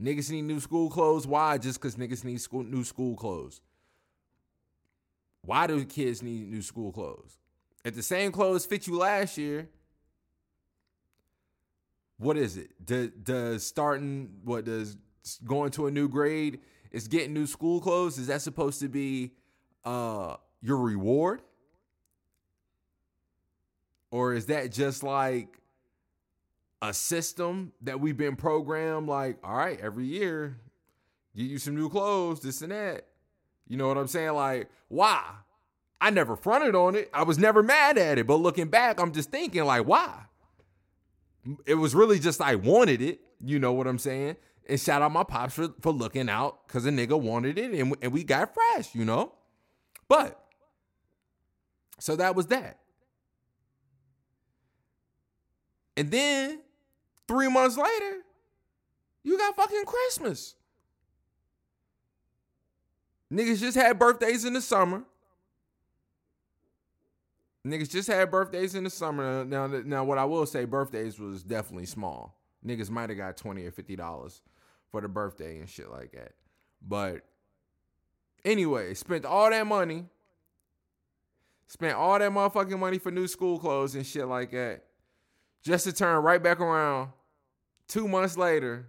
[0.01, 1.27] Niggas need new school clothes.
[1.27, 1.57] Why?
[1.57, 3.59] Just because niggas need school, new school clothes.
[5.41, 7.37] Why do kids need new school clothes?
[7.83, 9.67] If the same clothes fit you last year,
[12.17, 12.71] what is it?
[12.85, 14.97] Does, does starting, what does
[15.45, 16.59] going to a new grade
[16.91, 18.17] is getting new school clothes?
[18.17, 19.33] Is that supposed to be
[19.83, 21.41] uh, your reward?
[24.11, 25.59] Or is that just like
[26.81, 30.57] a system that we've been programmed like, all right, every year,
[31.35, 33.05] get you some new clothes, this and that.
[33.67, 34.33] You know what I'm saying?
[34.33, 35.23] Like, why?
[36.01, 37.09] I never fronted on it.
[37.13, 38.25] I was never mad at it.
[38.25, 40.23] But looking back, I'm just thinking, like, why?
[41.65, 43.19] It was really just I wanted it.
[43.43, 44.37] You know what I'm saying?
[44.67, 47.95] And shout out my pops for, for looking out because a nigga wanted it and,
[48.01, 49.33] and we got fresh, you know?
[50.07, 50.39] But,
[51.99, 52.79] so that was that.
[55.99, 56.61] And then
[57.29, 58.23] Three months later,
[59.23, 60.55] you got fucking Christmas.
[63.31, 65.03] Niggas just had birthdays in the summer.
[67.63, 69.45] Niggas just had birthdays in the summer.
[69.45, 72.35] Now, now what I will say, birthdays was definitely small.
[72.65, 74.41] Niggas might have got twenty or fifty dollars
[74.91, 76.31] for the birthday and shit like that.
[76.81, 77.21] But
[78.43, 80.05] anyway, spent all that money.
[81.67, 84.85] Spent all that motherfucking money for new school clothes and shit like that.
[85.63, 87.09] Just to turn right back around
[87.89, 88.87] Two months later,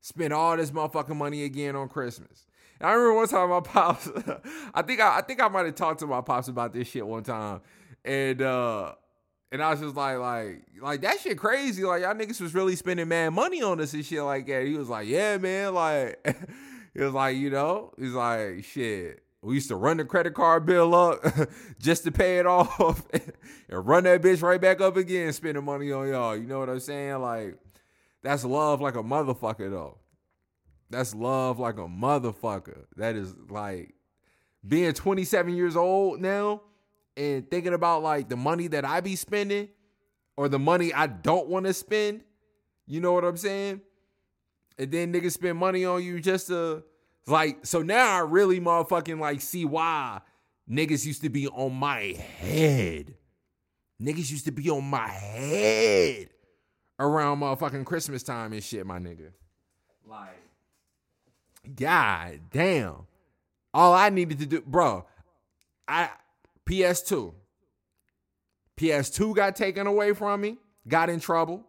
[0.00, 2.46] spent all this motherfucking money again on Christmas.
[2.80, 4.08] And I remember one time my pops,
[4.74, 7.06] I think I, I think I might have talked to my pops about this shit
[7.06, 7.60] one time,
[8.06, 8.94] and uh,
[9.52, 11.84] and I was just like, like, like that shit crazy.
[11.84, 14.64] Like y'all niggas was really spending mad money on this and shit like that.
[14.64, 16.18] He was like, yeah, man, like,
[16.94, 19.22] he was like, you know, he's like, shit.
[19.46, 21.24] We used to run the credit card bill up
[21.78, 25.92] just to pay it off and run that bitch right back up again, spending money
[25.92, 26.36] on y'all.
[26.36, 27.20] You know what I'm saying?
[27.20, 27.56] Like,
[28.24, 29.98] that's love like a motherfucker though.
[30.90, 32.86] That's love like a motherfucker.
[32.96, 33.94] That is like
[34.66, 36.62] being 27 years old now
[37.16, 39.68] and thinking about like the money that I be spending
[40.36, 42.22] or the money I don't want to spend.
[42.88, 43.80] You know what I'm saying?
[44.76, 46.82] And then niggas spend money on you just to
[47.26, 50.20] like so now I really motherfucking like see why
[50.70, 53.14] niggas used to be on my head.
[54.00, 56.28] Niggas used to be on my head
[56.98, 59.32] around motherfucking Christmas time and shit, my nigga.
[60.06, 60.42] Like,
[61.74, 63.06] god damn.
[63.72, 65.06] All I needed to do, bro,
[65.88, 66.10] I
[66.66, 67.34] PS2.
[68.76, 71.65] PS2 got taken away from me, got in trouble.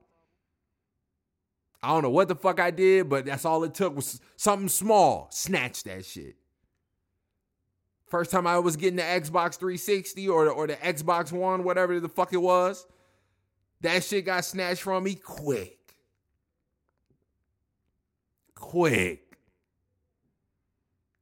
[1.82, 4.70] I don't know what the fuck I did, but that's all it took was something
[4.70, 5.28] small.
[5.32, 6.36] Snatch that shit.
[8.08, 12.00] First time I was getting the Xbox 360 or the, or the Xbox One, whatever
[12.00, 12.88] the fuck it was,
[13.82, 15.78] that shit got snatched from me quick.
[18.56, 19.38] Quick.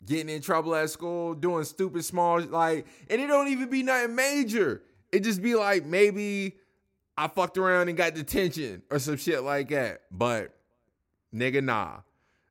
[0.06, 4.16] Getting in trouble at school, doing stupid small like, and it don't even be nothing
[4.16, 4.84] major.
[5.12, 6.58] It just be like maybe
[7.18, 10.02] I fucked around and got detention or some shit like that.
[10.12, 10.54] But
[11.34, 11.98] nigga, nah.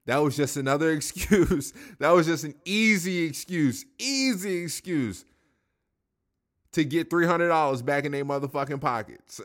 [0.07, 1.73] That was just another excuse.
[1.99, 3.85] that was just an easy excuse.
[3.99, 5.25] Easy excuse
[6.73, 9.41] to get three hundred dollars back in their motherfucking pockets.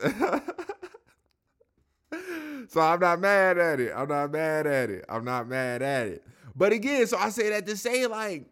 [2.68, 3.92] so I'm not mad at it.
[3.94, 5.04] I'm not mad at it.
[5.08, 6.26] I'm not mad at it.
[6.56, 8.46] But again, so I say that to say like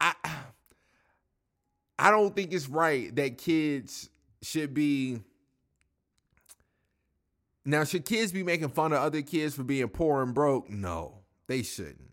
[0.00, 0.14] I
[1.98, 4.10] I don't think it's right that kids
[4.42, 5.20] should be
[7.64, 10.70] now should kids be making fun of other kids for being poor and broke?
[10.70, 12.10] No, they shouldn't.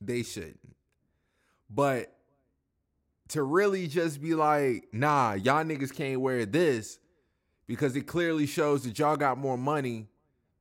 [0.00, 0.76] They shouldn't.
[1.68, 2.14] But
[3.28, 6.98] to really just be like, nah, y'all niggas can't wear this
[7.66, 10.08] because it clearly shows that y'all got more money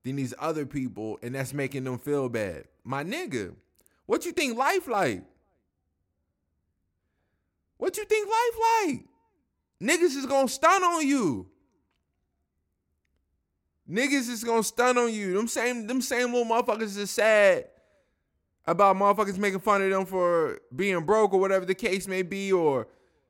[0.04, 2.66] than these other people and that's making them feel bad.
[2.84, 3.56] My nigga,
[4.06, 5.24] what you think life like?
[7.78, 9.06] What you think life like?
[9.82, 11.48] Niggas is gonna stun on you.
[13.90, 15.34] Niggas is gonna stun on you.
[15.34, 17.68] Them same them same little motherfuckers is sad
[18.66, 22.52] about motherfuckers making fun of them for being broke or whatever the case may be,
[22.52, 22.88] or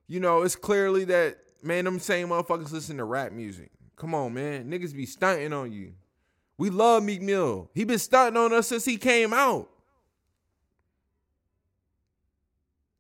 [0.08, 3.70] you know, it's clearly that man, them same motherfuckers listen to rap music.
[3.96, 4.70] Come on, man.
[4.70, 5.94] Niggas be stunting on you.
[6.58, 7.70] We love Meek Mill.
[7.74, 9.70] He been stunting on us since he came out.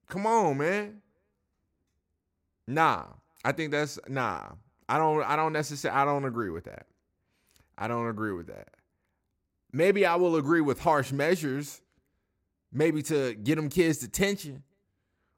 [0.07, 1.01] Come on, man.
[2.67, 3.05] Nah.
[3.43, 4.43] I think that's nah.
[4.89, 6.85] I don't I don't necessarily I don't agree with that.
[7.77, 8.69] I don't agree with that.
[9.71, 11.81] Maybe I will agree with harsh measures,
[12.71, 14.63] maybe to get them kids detention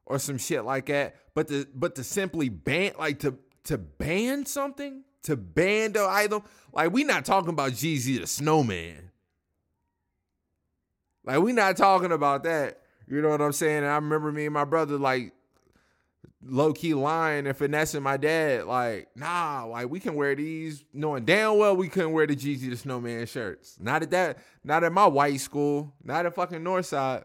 [0.06, 1.16] or some shit like that.
[1.34, 6.44] But to but to simply ban like to to ban something, to ban the item,
[6.72, 9.12] like we not talking about Jeezy the Snowman.
[11.26, 12.82] Like we not talking about that.
[13.08, 13.78] You know what I'm saying?
[13.78, 15.34] And I remember me and my brother like
[16.44, 21.26] low key lying and finessing my dad, like, nah, like we can wear these, knowing
[21.26, 23.78] damn well we couldn't wear the Jeezy the Snowman shirts.
[23.80, 27.24] Not at that, not at my white school, not at fucking Northside,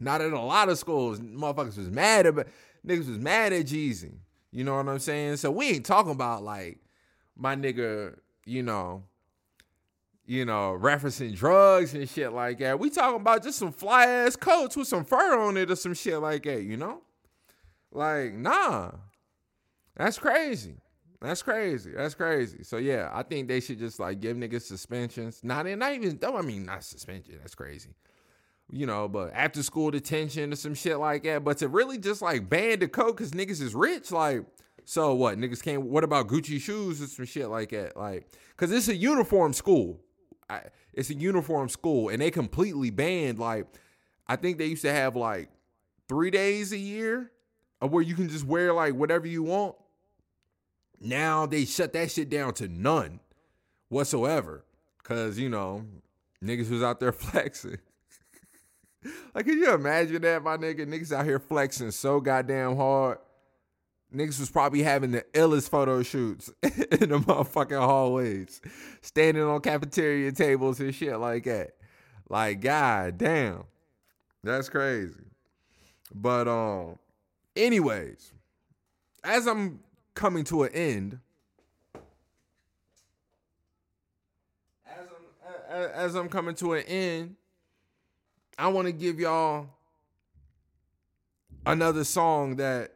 [0.00, 1.20] not at a lot of schools.
[1.20, 2.34] Motherfuckers was mad at
[2.86, 4.14] niggas was mad at Jeezy.
[4.52, 5.36] You know what I'm saying?
[5.36, 6.78] So we ain't talking about like
[7.36, 9.04] my nigga, you know,
[10.26, 12.78] you know, referencing drugs and shit like that.
[12.78, 15.94] We talking about just some fly ass coats with some fur on it or some
[15.94, 17.02] shit like that, you know?
[17.92, 18.92] Like, nah.
[19.96, 20.76] That's crazy.
[21.20, 21.92] That's crazy.
[21.96, 22.62] That's crazy.
[22.62, 25.40] So yeah, I think they should just like give niggas suspensions.
[25.42, 27.36] Not not even though I mean not suspension.
[27.40, 27.94] That's crazy.
[28.70, 31.44] You know, but after school detention or some shit like that.
[31.44, 34.44] But to really just like ban the coke because niggas is rich, like,
[34.84, 35.38] so what?
[35.38, 37.96] Niggas can't what about Gucci shoes or some shit like that?
[37.96, 40.00] Like, cause it's a uniform school.
[40.50, 40.62] I,
[40.92, 43.66] it's a uniform school, and they completely banned like
[44.26, 45.48] I think they used to have like
[46.08, 47.30] three days a year
[47.80, 49.76] where you can just wear like whatever you want.
[51.00, 53.20] Now they shut that shit down to none
[53.88, 54.64] whatsoever.
[55.02, 55.84] Cause, you know,
[56.42, 57.78] niggas was out there flexing.
[59.34, 60.86] like, can you imagine that, my nigga?
[60.86, 63.18] Niggas out here flexing so goddamn hard.
[64.14, 68.60] Niggas was probably having the illest photo shoots in the motherfucking hallways,
[69.02, 71.72] standing on cafeteria tables and shit like that.
[72.28, 73.64] Like, god damn.
[74.42, 75.14] That's crazy.
[76.14, 76.98] But um,
[77.56, 78.32] Anyways,
[79.24, 79.80] as I'm
[80.14, 81.18] coming to an end,
[84.86, 85.06] as
[85.72, 87.36] I'm as I'm coming to an end,
[88.58, 89.68] I want to give y'all
[91.64, 92.92] another song that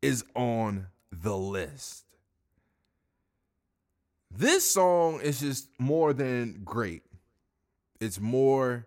[0.00, 2.04] is on the list.
[4.30, 7.02] This song is just more than great.
[8.00, 8.86] It's more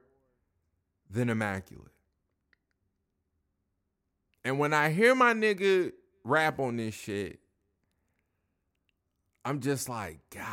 [1.10, 1.91] than immaculate.
[4.44, 5.92] And when I hear my nigga
[6.24, 7.40] rap on this shit,
[9.44, 10.46] I'm just like, God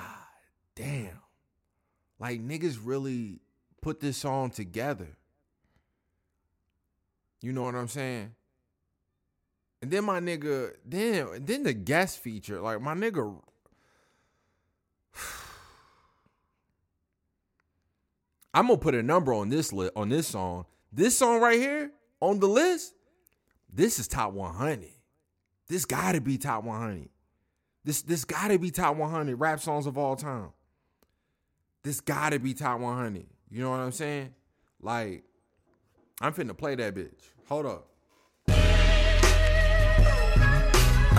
[0.74, 1.20] damn.
[2.18, 3.40] Like niggas really
[3.80, 5.16] put this song together.
[7.40, 8.34] You know what I'm saying?
[9.80, 13.40] And then my nigga, then then the guest feature, like my nigga
[18.54, 20.66] I'm gonna put a number on this list on this song.
[20.92, 22.94] This song right here on the list
[23.72, 24.88] this is top 100.
[25.68, 27.08] This got to be top 100.
[27.84, 30.50] This this got to be top 100 rap songs of all time.
[31.82, 33.26] This got to be top 100.
[33.50, 34.34] You know what I'm saying?
[34.80, 35.24] Like,
[36.20, 37.30] I'm finna play that bitch.
[37.48, 37.86] Hold up.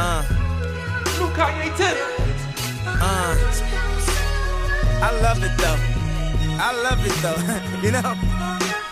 [0.02, 0.24] Uh.
[1.18, 1.97] New Kanye tip.
[2.86, 3.36] Uh.
[5.02, 5.78] I love it though.
[6.62, 7.39] I love it though.
[7.86, 8.16] you know?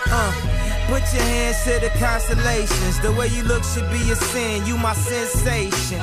[0.09, 0.56] Uh.
[0.87, 2.99] Put your hands to the constellations.
[3.01, 4.65] The way you look should be a sin.
[4.65, 5.99] You my sensation.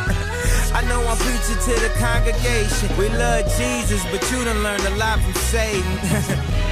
[0.76, 2.95] I know I'm preaching to the congregation.
[2.99, 5.82] We love Jesus, but you done learned a lot from Satan.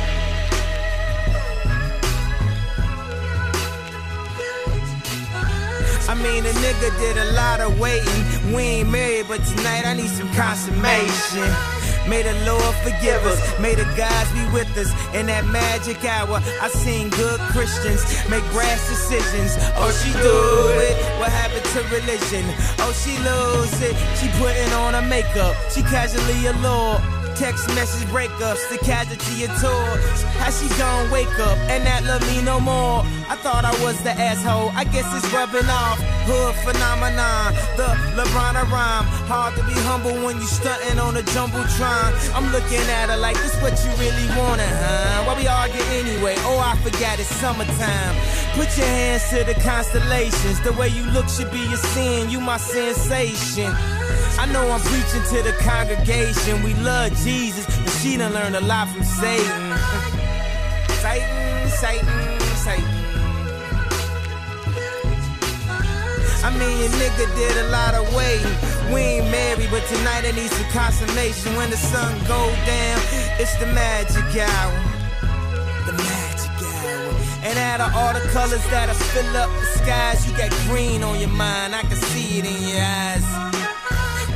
[6.12, 8.52] I mean, a nigga did a lot of waiting.
[8.52, 11.82] We ain't married, but tonight I need some consummation.
[12.09, 13.38] May the Lord forgive us.
[13.59, 14.90] May the gods be with us.
[15.14, 19.57] In that magic hour, I seen good Christians make rash decisions.
[19.76, 20.36] Oh, she do
[20.88, 20.96] it.
[21.18, 22.44] What happened to religion?
[22.80, 23.94] Oh, she lose it.
[24.18, 25.55] She putting on her makeup.
[25.70, 27.22] She casually allured.
[27.37, 29.97] Text message breakups, the casualty of tour.
[30.39, 33.03] How she gon' wake up and not love me no more?
[33.28, 34.70] I thought I was the asshole.
[34.76, 35.99] I guess it's rubbing off.
[36.28, 39.07] Hood phenomenon, the LeBron rhyme.
[39.26, 42.12] Hard to be humble when you stunting on a jumbotron.
[42.37, 45.24] I'm looking at her like this what you really wanted, huh?
[45.24, 46.37] Why we argue anyway?
[46.45, 48.14] Oh, I forgot it's summertime.
[48.55, 50.61] Put your hands to the constellations.
[50.61, 52.30] The way you look should be a sin.
[52.30, 53.72] You my sensation.
[54.39, 56.62] I know I'm preaching to the congregation.
[56.62, 59.76] We love Jesus, but she done learned a lot from Satan.
[61.03, 63.03] Satan, Satan, Satan.
[66.45, 68.57] I mean, your nigga did a lot of waiting.
[68.93, 71.55] We ain't married, but tonight I need some consummation.
[71.57, 73.01] When the sun go down,
[73.39, 74.74] it's the magic hour.
[75.87, 77.14] The magic hour.
[77.45, 81.20] And out of all the colors that'll fill up the skies, you got green on
[81.20, 81.76] your mind.
[81.76, 83.51] I can see it in your eyes.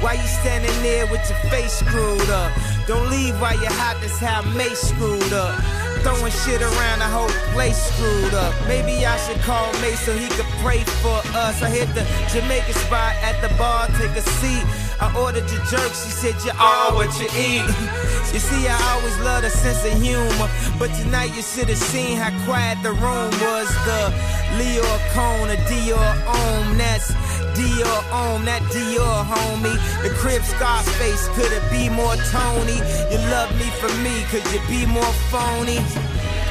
[0.00, 2.52] Why you standing there with your face screwed up?
[2.86, 5.58] Don't leave while you're hot, that's how Mase screwed up.
[6.02, 8.54] Throwing shit around, the whole place screwed up.
[8.68, 11.62] Maybe I should call Mase so he could pray for us.
[11.62, 14.64] I hit the Jamaican spot at the bar, take a seat.
[15.00, 17.66] I ordered your jerk, she said you are all what you eat.
[18.36, 22.18] You see, I always love a sense of humor, but tonight you should have seen
[22.18, 23.68] how quiet the room was.
[23.88, 24.12] The
[24.58, 24.84] Leo
[25.16, 27.14] Cone, a Dior Homme, that's
[27.56, 29.76] Dior Homme, that Dior homie.
[30.02, 32.78] The crib Scarface, could it be more Tony?
[33.08, 35.80] You love me for me, could you be more phony?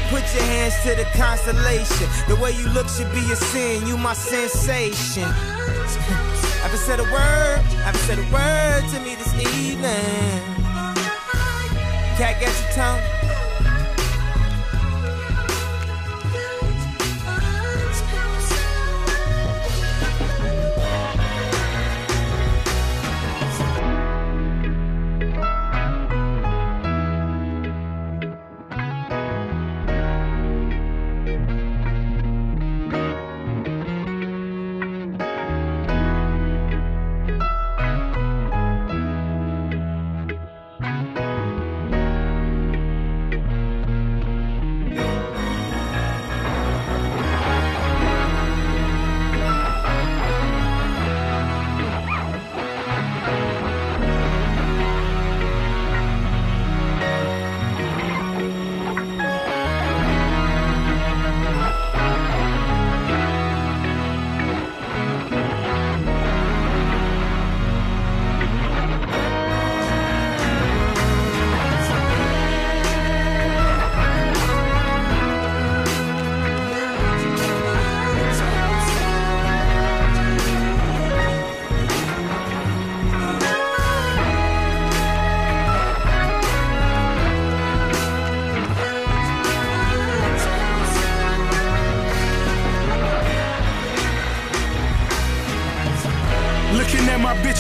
[0.10, 2.10] Put your hands to the constellation.
[2.28, 3.86] The way you look should be a sin.
[3.86, 5.24] You my sensation.
[6.66, 10.42] haven't said a word, haven't said a word to me this evening.
[12.18, 13.25] Cat, get your tongue.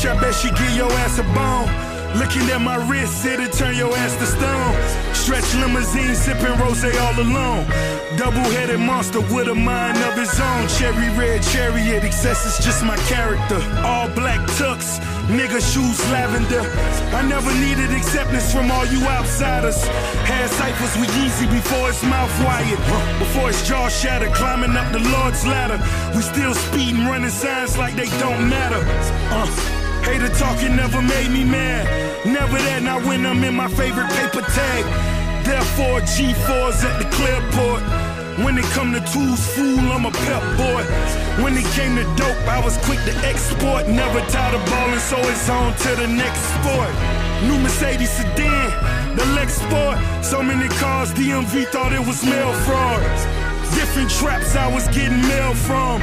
[0.07, 1.95] I bet she give your ass a bone.
[2.19, 4.73] Looking at my wrist, it'll turn your ass to stone.
[5.13, 7.65] Stretch limousine, sipping rose all alone.
[8.15, 10.67] Double-headed monster with a mind of his own.
[10.77, 13.59] Cherry red chariot, excess is just my character.
[13.83, 16.61] All black tux, nigga shoes lavender.
[17.11, 19.83] I never needed acceptance from all you outsiders.
[20.29, 22.79] Had ciphers with Yeezy before his mouth wired.
[23.19, 25.81] Before his jaw shattered, climbing up the Lord's ladder.
[26.15, 28.79] We still speeding, running signs like they don't matter.
[29.35, 29.84] Uh.
[30.05, 31.83] Hater talking never made me mad.
[32.25, 34.83] Never that, not when I'm in my favorite paper tag.
[35.43, 37.81] Therefore, G4s at the clearport.
[38.43, 40.83] When it come to tools, fool, I'm a pep boy.
[41.41, 43.87] When it came to dope, I was quick to export.
[43.87, 46.93] Never tired of ballin', so it's on to the next sport.
[47.47, 49.97] New Mercedes sedan, the Lex Sport.
[50.23, 53.01] So many cars, DMV thought it was mail fraud.
[53.73, 56.01] Different traps I was getting mail from.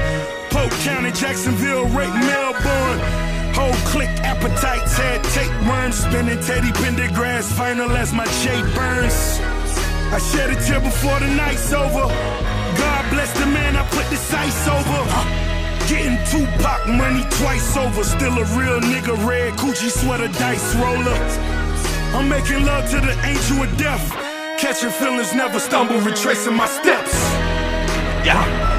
[0.50, 3.31] Polk County, Jacksonville, Rake, Melbourne.
[3.62, 9.38] Whole click appetites had tapeworms, spinning Teddy Pendergrass final as my Jay Burns.
[10.10, 12.10] I shed a tear before the night's over.
[12.82, 15.00] God bless the man I put the sights over.
[15.86, 18.02] Getting Tupac money twice over.
[18.02, 21.18] Still a real nigga, red Gucci sweater dice roller.
[22.18, 24.10] I'm making love to the angel of death.
[24.58, 27.14] Catching feelings, never stumble, retracing my steps.
[28.26, 28.71] Yeah.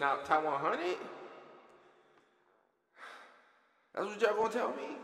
[0.00, 0.96] Not top 100?
[3.94, 4.96] That's what y'all gonna tell me?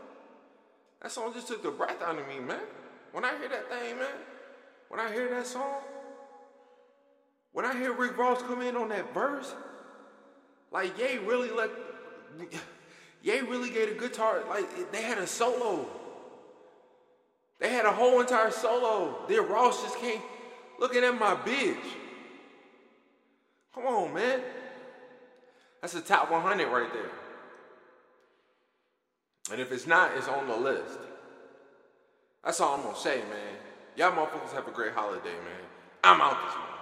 [1.01, 2.59] That song just took the breath out of me, man.
[3.11, 4.07] When I hear that thing, man,
[4.89, 5.81] when I hear that song,
[7.51, 9.53] when I hear Rick Ross come in on that verse,
[10.71, 11.69] like Ye really let,
[13.21, 15.87] Ye really gave a guitar, like they had a solo.
[17.59, 19.25] They had a whole entire solo.
[19.29, 20.21] Then Ross just came
[20.79, 21.77] looking at my bitch.
[23.73, 24.41] Come on, man.
[25.85, 27.11] That's the top 100 right there.
[29.51, 30.97] And if it's not, it's on the list.
[32.43, 33.55] That's all I'm gonna say, man.
[33.95, 35.61] Y'all motherfuckers have a great holiday, man.
[36.03, 36.74] I'm out this one.